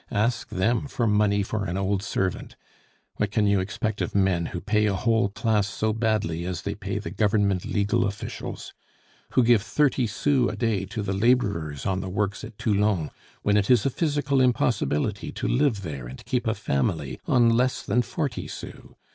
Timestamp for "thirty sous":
9.61-10.51